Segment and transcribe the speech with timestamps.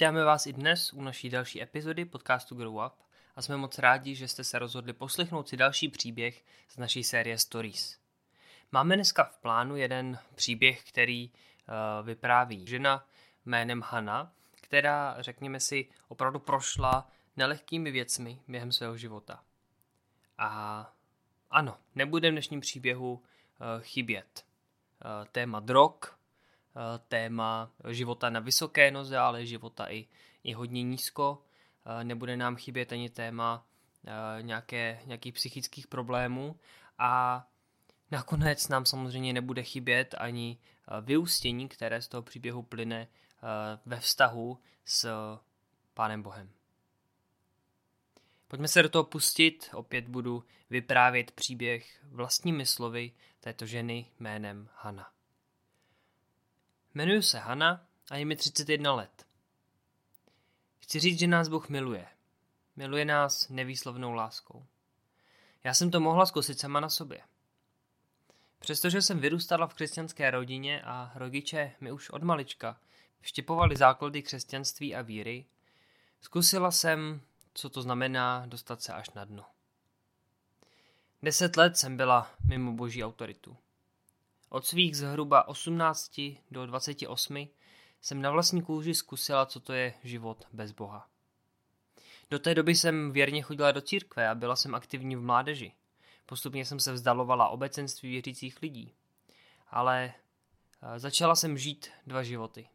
[0.00, 2.92] Vítáme vás i dnes u naší další epizody podcastu Grow Up
[3.36, 7.38] a jsme moc rádi, že jste se rozhodli poslechnout si další příběh z naší série
[7.38, 7.98] Stories.
[8.72, 13.06] Máme dneska v plánu jeden příběh, který uh, vypráví žena
[13.44, 19.44] jménem Hanna, která, řekněme si, opravdu prošla nelehkými věcmi během svého života.
[20.38, 20.92] A
[21.50, 23.22] ano, nebude v dnešním příběhu uh,
[23.80, 25.94] chybět uh, téma drog,
[27.08, 30.06] téma života na vysoké noze, ale života i,
[30.44, 31.42] i hodně nízko.
[31.86, 33.66] Uh, nebude nám chybět ani téma
[34.02, 36.56] uh, nějaké, nějakých psychických problémů
[36.98, 37.46] a
[38.10, 40.58] nakonec nám samozřejmě nebude chybět ani
[41.00, 43.08] vyústění, které z toho příběhu plyne
[43.86, 45.08] ve vztahu s
[45.94, 46.50] Pánem Bohem.
[48.48, 55.10] Pojďme se do toho pustit, opět budu vyprávět příběh vlastními slovy této ženy jménem Hanna.
[56.94, 59.26] Jmenuji se Hanna a je mi 31 let.
[60.78, 62.06] Chci říct, že nás Bůh miluje.
[62.76, 64.66] Miluje nás nevýslovnou láskou.
[65.64, 67.20] Já jsem to mohla zkusit sama na sobě.
[68.58, 72.80] Přestože jsem vyrůstala v křesťanské rodině a rodiče mi už od malička
[73.20, 75.46] vštěpovali základy křesťanství a víry,
[76.20, 77.20] zkusila jsem
[77.54, 79.44] co to znamená dostat se až na dno.
[81.22, 83.56] Deset let jsem byla mimo boží autoritu.
[84.52, 86.20] Od svých zhruba 18
[86.50, 87.48] do 28
[88.00, 91.08] jsem na vlastní kůži zkusila, co to je život bez Boha.
[92.30, 95.72] Do té doby jsem věrně chodila do církve a byla jsem aktivní v mládeži.
[96.26, 98.94] Postupně jsem se vzdalovala obecenství věřících lidí.
[99.68, 100.12] Ale
[100.82, 102.68] eh, začala jsem žít dva životy.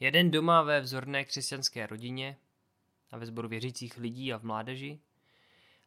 [0.00, 2.36] Jeden doma ve vzorné křesťanské rodině
[3.10, 5.00] a ve sboru věřících lidí a v mládeži.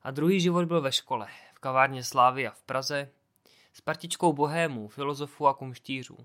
[0.01, 3.11] A druhý život byl ve škole, v kavárně Slávy a v Praze,
[3.73, 6.17] s partičkou bohémů, filozofů a kumštířů.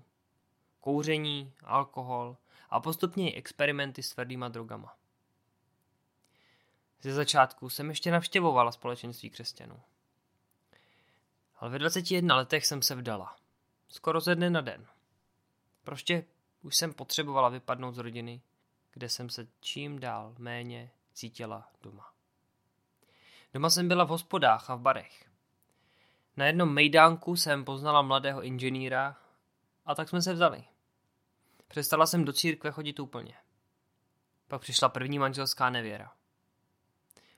[0.79, 2.37] Kouření, alkohol
[2.69, 4.95] a postupně i experimenty s tvrdýma drogama.
[7.01, 9.81] Ze začátku jsem ještě navštěvovala společenství křesťanů.
[11.55, 13.35] Ale ve 21 letech jsem se vdala.
[13.89, 14.87] Skoro ze dne na den.
[15.83, 16.25] Prostě
[16.61, 18.41] už jsem potřebovala vypadnout z rodiny
[18.97, 22.13] kde jsem se čím dál méně cítila doma.
[23.53, 25.29] Doma jsem byla v hospodách a v barech.
[26.37, 29.17] Na jednom mejdánku jsem poznala mladého inženýra
[29.85, 30.63] a tak jsme se vzali.
[31.67, 33.33] Přestala jsem do církve chodit úplně.
[34.47, 36.11] Pak přišla první manželská nevěra.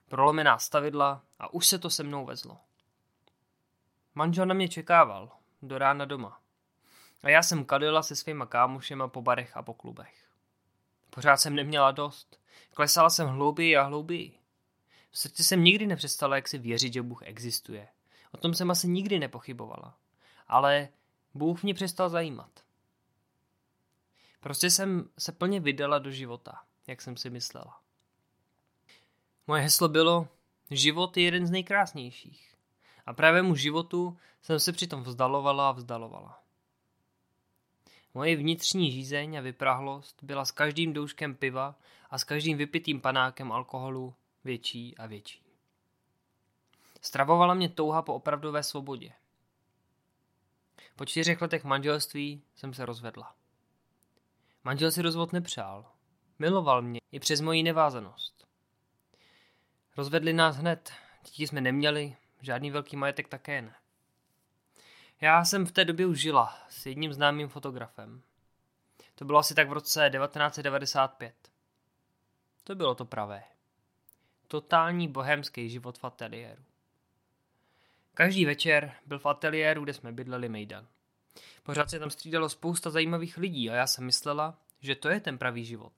[0.09, 2.57] Prolomená stavidla a už se to se mnou vezlo.
[4.15, 5.31] Manžel na mě čekával,
[5.61, 6.41] do rána doma.
[7.23, 10.29] A já jsem kadila se svýma kámošema po barech a po klubech.
[11.09, 12.39] Pořád jsem neměla dost.
[12.73, 14.39] Klesala jsem hlouběji a hlouběji.
[15.11, 17.87] V srdci jsem nikdy nepřestala jak si věřit, že Bůh existuje.
[18.31, 19.97] O tom jsem asi nikdy nepochybovala.
[20.47, 20.89] Ale
[21.33, 22.59] Bůh mě přestal zajímat.
[24.39, 27.81] Prostě jsem se plně vydala do života, jak jsem si myslela.
[29.47, 30.27] Moje heslo bylo,
[30.71, 32.55] život je jeden z nejkrásnějších.
[33.05, 36.43] A právě mu životu jsem se přitom vzdalovala a vzdalovala.
[38.13, 41.75] Moje vnitřní žízeň a vyprahlost byla s každým douškem piva
[42.09, 45.48] a s každým vypitým panákem alkoholu větší a větší.
[47.01, 49.11] Stravovala mě touha po opravdové svobodě.
[50.95, 53.35] Po čtyřech letech manželství jsem se rozvedla.
[54.63, 55.85] Manžel si rozvod nepřál.
[56.39, 58.47] Miloval mě i přes moji nevázanost.
[59.97, 60.91] Rozvedli nás hned,
[61.25, 63.75] děti jsme neměli, žádný velký majetek také ne.
[65.21, 68.21] Já jsem v té době už žila s jedním známým fotografem.
[69.15, 71.35] To bylo asi tak v roce 1995.
[72.63, 73.43] To bylo to pravé.
[74.47, 76.68] Totální bohemský život v ateliéru.
[78.19, 80.87] Každý večer byl v ateliéru, kde jsme bydleli Mejdan.
[81.63, 85.37] Pořád se tam střídalo spousta zajímavých lidí a já jsem myslela, že to je ten
[85.37, 85.93] pravý život.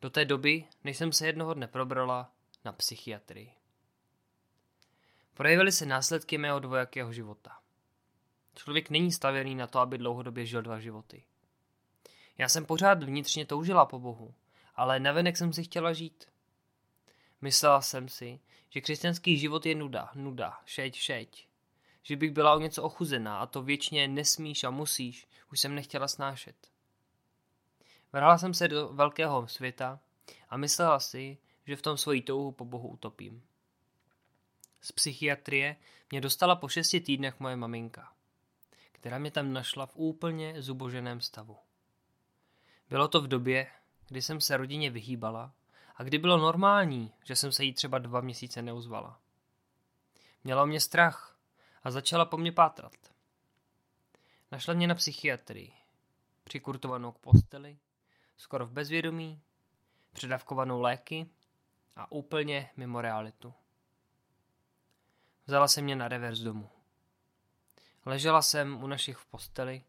[0.00, 2.32] Do té doby, než jsem se jednoho dne probrala
[2.64, 3.52] na psychiatrii.
[5.34, 7.58] Projevily se následky mého dvojakého života.
[8.54, 11.24] Člověk není stavěný na to, aby dlouhodobě žil dva životy.
[12.38, 14.34] Já jsem pořád vnitřně toužila po Bohu,
[14.74, 16.29] ale navenek jsem si chtěla žít.
[17.40, 18.40] Myslela jsem si,
[18.70, 21.46] že křesťanský život je nuda, nuda, šeť, šeť.
[22.02, 26.08] Že bych byla o něco ochuzená a to věčně nesmíš a musíš, už jsem nechtěla
[26.08, 26.56] snášet.
[28.12, 30.00] Vrhala jsem se do velkého světa
[30.48, 33.42] a myslela si, že v tom svoji touhu po Bohu utopím.
[34.80, 35.76] Z psychiatrie
[36.10, 38.12] mě dostala po šesti týdnech moje maminka
[39.00, 41.56] která mě tam našla v úplně zuboženém stavu.
[42.88, 43.66] Bylo to v době,
[44.08, 45.52] kdy jsem se rodině vyhýbala
[46.00, 49.20] a kdy bylo normální, že jsem se jí třeba dva měsíce neuzvala.
[50.44, 51.36] Měla mě strach
[51.82, 52.92] a začala po mně pátrat.
[54.52, 55.72] Našla mě na psychiatrii,
[56.44, 57.78] přikurtovanou k posteli,
[58.36, 59.42] skoro v bezvědomí
[60.12, 61.26] předávkovanou léky
[61.96, 63.54] a úplně mimo realitu.
[65.46, 66.68] Vzala se mě na revers domů.
[68.06, 69.84] Ležela jsem u našich v posteli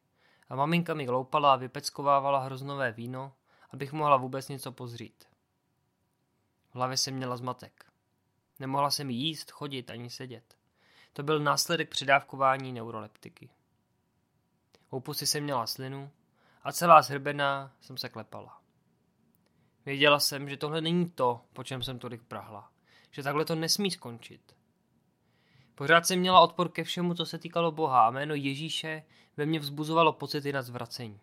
[0.49, 3.33] a maminka mi gloupala a vypeckovávala hroznové víno,
[3.69, 5.30] abych mohla vůbec něco pozřít.
[6.71, 7.85] V hlavě jsem měla zmatek.
[8.59, 10.57] Nemohla jsem jíst, chodit ani sedět.
[11.13, 13.49] To byl následek předávkování neuroleptiky.
[14.89, 16.11] U pusy jsem měla slinu
[16.63, 18.61] a celá zhrbená jsem se klepala.
[19.85, 22.71] Věděla jsem, že tohle není to, po čem jsem tolik prahla.
[23.11, 24.55] Že takhle to nesmí skončit.
[25.75, 29.03] Pořád jsem měla odpor ke všemu, co se týkalo Boha a jméno Ježíše
[29.37, 31.19] ve mně vzbuzovalo pocity na zvracení.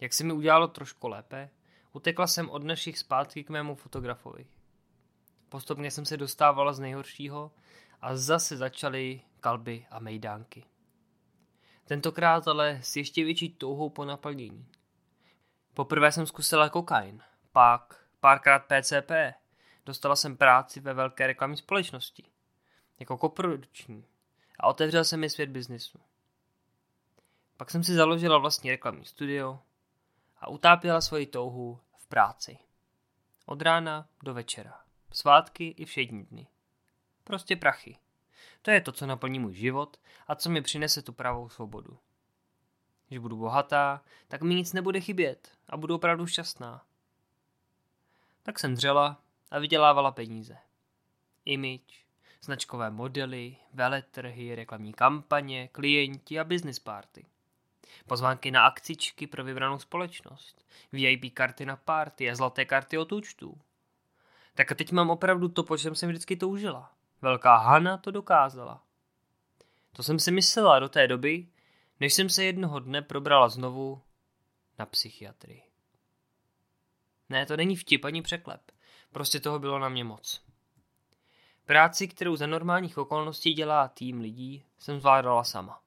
[0.00, 1.50] Jak se mi udělalo trošku lépe,
[1.92, 4.46] utekla jsem od našich zpátky k mému fotografovi.
[5.48, 7.52] Postupně jsem se dostávala z nejhoršího
[8.00, 10.64] a zase začaly kalby a mejdánky.
[11.84, 14.66] Tentokrát ale s ještě větší touhou po naplnění.
[15.74, 17.22] Poprvé jsem zkusila kokain,
[17.52, 19.10] pak párkrát PCP.
[19.86, 22.24] Dostala jsem práci ve velké reklamní společnosti,
[22.98, 24.04] jako koprodukční
[24.58, 26.00] a otevřel jsem mi svět biznisu.
[27.56, 29.60] Pak jsem si založila vlastní reklamní studio
[30.40, 32.58] a utápěla svoji touhu v práci.
[33.46, 34.80] Od rána do večera.
[35.12, 36.46] Svátky i všední dny.
[37.24, 37.96] Prostě prachy.
[38.62, 39.96] To je to, co naplní můj život
[40.28, 41.98] a co mi přinese tu pravou svobodu.
[43.08, 46.84] Když budu bohatá, tak mi nic nebude chybět a budu opravdu šťastná.
[48.42, 50.56] Tak jsem dřela a vydělávala peníze.
[51.44, 52.04] Image,
[52.42, 57.26] značkové modely, veletrhy, reklamní kampaně, klienti a business party.
[58.06, 63.60] Pozvánky na akcičky pro vybranou společnost, VIP karty na party a zlaté karty od účtů.
[64.54, 66.92] Tak a teď mám opravdu to, po čem jsem vždycky toužila.
[67.22, 68.82] Velká Hana to dokázala.
[69.92, 71.48] To jsem si myslela do té doby,
[72.00, 74.02] než jsem se jednoho dne probrala znovu
[74.78, 75.62] na psychiatrii.
[77.28, 78.60] Ne, to není vtip ani překlep.
[79.12, 80.42] Prostě toho bylo na mě moc.
[81.64, 85.80] Práci, kterou za normálních okolností dělá tým lidí, jsem zvládala sama.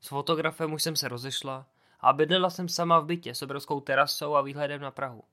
[0.00, 1.66] S fotografem už jsem se rozešla
[2.00, 5.24] a bydlela jsem sama v bytě s obrovskou terasou a výhledem na Prahu.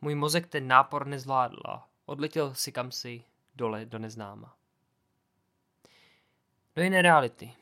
[0.00, 3.24] Můj mozek ten nápor nezvládl a odletěl si kam si
[3.54, 4.56] dole do neznáma.
[6.76, 7.52] Do jiné reality,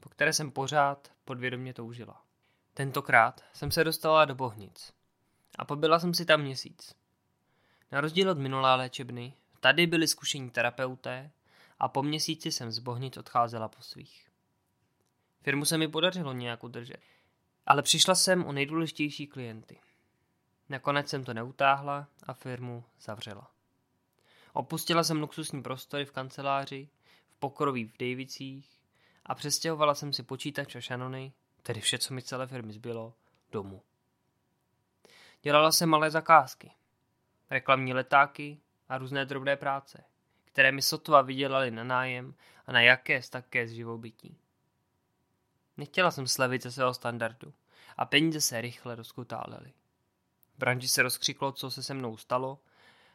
[0.00, 2.22] po které jsem pořád podvědomě toužila.
[2.74, 4.92] Tentokrát jsem se dostala do Bohnic
[5.58, 6.94] a pobyla jsem si tam měsíc.
[7.92, 11.30] Na rozdíl od minulé léčebny, tady byli zkušení terapeuté
[11.78, 14.28] a po měsíci jsem z Bohnic odcházela po svých.
[15.46, 17.00] Firmu se mi podařilo nějak udržet,
[17.66, 19.80] ale přišla jsem o nejdůležitější klienty.
[20.68, 23.50] Nakonec jsem to neutáhla a firmu zavřela.
[24.52, 26.88] Opustila jsem luxusní prostory v kanceláři,
[27.28, 28.70] v pokroví v Davicích
[29.26, 31.32] a přestěhovala jsem si počítač a šanony,
[31.62, 33.14] tedy vše, co mi celé firmy zbylo,
[33.52, 33.82] domů.
[35.42, 36.72] Dělala jsem malé zakázky,
[37.50, 40.04] reklamní letáky a různé drobné práce,
[40.44, 42.34] které mi sotva vydělaly na nájem
[42.66, 44.38] a na jaké také z živobytí.
[45.76, 47.54] Nechtěla jsem slevit ze svého standardu
[47.96, 49.72] a peníze se rychle rozkutálely.
[50.58, 52.58] Branži se rozkřiklo, co se se mnou stalo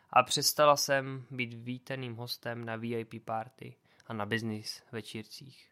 [0.10, 3.76] a přestala jsem být vítaným hostem na VIP party
[4.08, 5.72] a na business večírcích.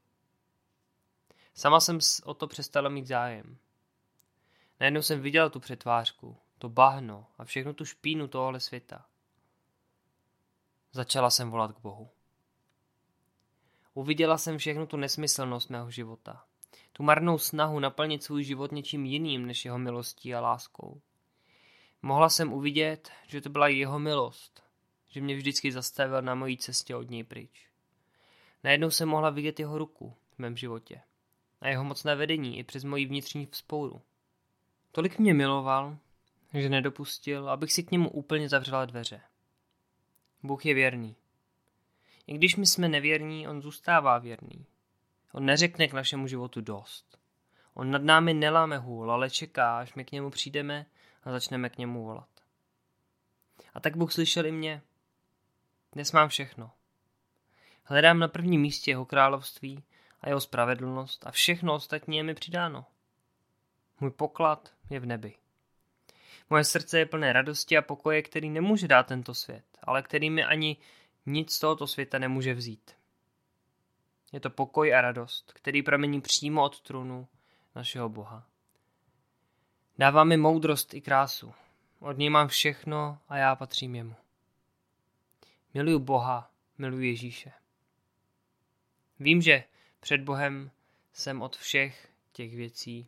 [1.53, 3.57] Sama jsem o to přestala mít zájem.
[4.79, 9.05] Najednou jsem viděl tu přetvářku, to bahno a všechnu tu špínu tohohle světa.
[10.91, 12.09] Začala jsem volat k Bohu.
[13.93, 16.45] Uviděla jsem všechnu tu nesmyslnost mého života.
[16.93, 21.01] Tu marnou snahu naplnit svůj život něčím jiným než jeho milostí a láskou.
[22.01, 24.63] Mohla jsem uvidět, že to byla jeho milost,
[25.09, 27.67] že mě vždycky zastavil na mojí cestě od něj pryč.
[28.63, 31.01] Najednou jsem mohla vidět jeho ruku v mém životě
[31.61, 34.01] a jeho mocné vedení i přes moji vnitřní vzpouru.
[34.91, 35.97] Tolik mě miloval,
[36.53, 39.21] že nedopustil, abych si k němu úplně zavřela dveře.
[40.43, 41.15] Bůh je věrný.
[42.27, 44.65] I když my jsme nevěrní, on zůstává věrný.
[45.31, 47.19] On neřekne k našemu životu dost.
[47.73, 50.85] On nad námi neláme hůl, ale čeká, až my k němu přijdeme
[51.23, 52.29] a začneme k němu volat.
[53.73, 54.81] A tak Bůh slyšel i mě.
[55.91, 56.71] Dnes mám všechno.
[57.83, 59.83] Hledám na prvním místě jeho království
[60.21, 62.85] a jeho spravedlnost a všechno ostatní je mi přidáno.
[63.99, 65.35] Můj poklad je v nebi.
[66.49, 70.43] Moje srdce je plné radosti a pokoje, který nemůže dát tento svět, ale který mi
[70.43, 70.77] ani
[71.25, 72.98] nic z tohoto světa nemůže vzít.
[74.31, 77.27] Je to pokoj a radost, který pramení přímo od trůnu
[77.75, 78.47] našeho Boha.
[79.97, 81.53] Dává mi moudrost i krásu.
[81.99, 84.15] Od něj mám všechno a já patřím jemu.
[85.73, 87.51] Miluju Boha, miluji Ježíše.
[89.19, 89.63] Vím, že
[89.99, 90.71] před Bohem
[91.13, 93.07] jsem od všech těch věcí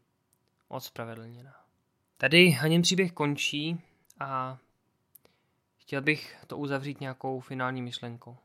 [0.67, 1.55] odspravedlněna.
[2.17, 3.81] Tady Hanin příběh končí
[4.19, 4.57] a
[5.77, 8.37] chtěl bych to uzavřít nějakou finální myšlenkou.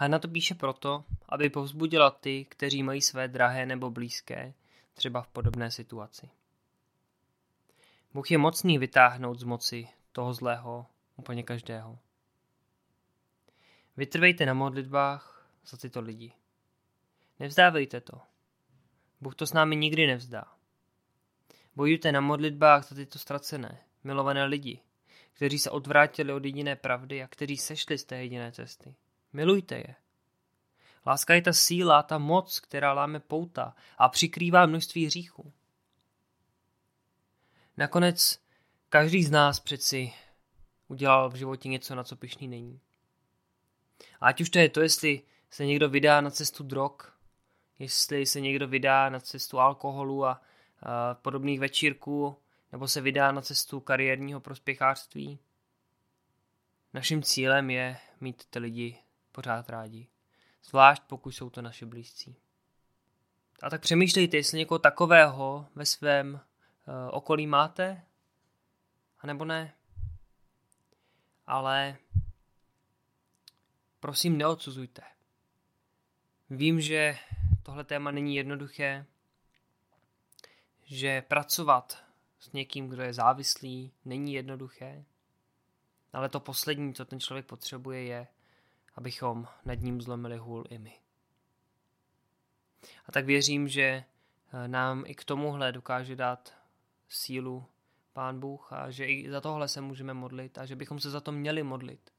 [0.00, 4.54] Hanna to píše proto, aby povzbudila ty, kteří mají své drahé nebo blízké,
[4.94, 6.30] třeba v podobné situaci.
[8.14, 10.86] Bůh je mocný vytáhnout z moci toho zlého
[11.16, 11.98] úplně každého.
[13.96, 16.32] Vytrvejte na modlitbách za tyto lidi.
[17.40, 18.20] Nevzdávejte to.
[19.20, 20.44] Bůh to s námi nikdy nevzdá.
[21.76, 24.80] Bojujte na modlitbách za tyto ztracené, milované lidi,
[25.32, 28.94] kteří se odvrátili od jediné pravdy a kteří sešli z té jediné cesty.
[29.32, 29.94] Milujte je.
[31.06, 35.52] Láska je ta síla, ta moc, která láme pouta a přikrývá množství hříchů.
[37.76, 38.40] Nakonec
[38.88, 40.12] každý z nás přeci
[40.88, 42.80] udělal v životě něco, na co pišný není.
[44.20, 46.92] Ať už to je to, jestli se někdo vydá na cestu drog,
[47.78, 50.42] jestli se někdo vydá na cestu alkoholu a,
[50.82, 52.36] a podobných večírků,
[52.72, 55.38] nebo se vydá na cestu kariérního prospěchářství.
[56.94, 58.98] Naším cílem je mít ty lidi
[59.38, 60.06] pořád rádi.
[60.64, 62.36] Zvlášť pokud jsou to naše blízcí.
[63.62, 66.40] A tak přemýšlejte, jestli někoho takového ve svém uh,
[67.10, 68.02] okolí máte,
[69.18, 69.74] anebo ne.
[71.46, 71.96] Ale
[74.00, 75.02] prosím, neodsuzujte.
[76.50, 77.18] Vím, že
[77.62, 79.06] tohle téma není jednoduché,
[80.82, 82.04] že pracovat
[82.38, 85.04] s někým, kdo je závislý, není jednoduché,
[86.12, 88.26] ale to poslední, co ten člověk potřebuje, je,
[88.98, 90.98] abychom nad ním zlomili hůl i my.
[93.06, 94.04] A tak věřím, že eh,
[94.68, 96.54] nám i k tomuhle dokáže dát
[97.08, 97.66] sílu
[98.12, 101.20] Pán Bůh a že i za tohle se můžeme modlit a že bychom se za
[101.20, 102.10] to měli modlit.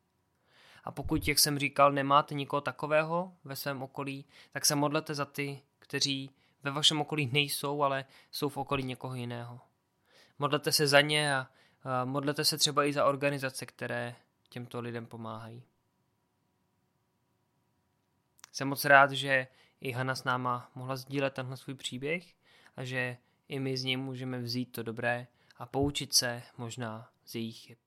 [0.83, 5.25] A pokud, jak jsem říkal, nemáte nikoho takového ve svém okolí, tak se modlete za
[5.25, 6.31] ty, kteří
[6.63, 9.59] ve vašem okolí nejsou, ale jsou v okolí někoho jiného.
[10.39, 11.47] Modlete se za ně a
[12.05, 14.15] modlete se třeba i za organizace, které
[14.49, 15.63] těmto lidem pomáhají.
[18.51, 19.47] Jsem moc rád, že
[19.81, 22.23] i Hanna s náma mohla sdílet tenhle svůj příběh
[22.75, 25.27] a že i my z něj můžeme vzít to dobré
[25.57, 27.77] a poučit se možná z jejich chyb.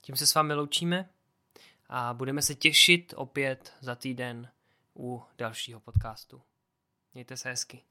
[0.00, 1.08] Tím se s vámi loučíme
[1.88, 4.48] a budeme se těšit opět za týden
[4.96, 6.42] u dalšího podcastu.
[7.14, 7.82] Mějte se hezky.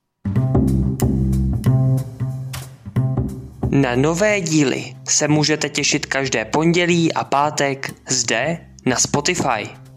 [3.69, 9.88] Na nové díly se můžete těšit každé pondělí a pátek zde na Spotify.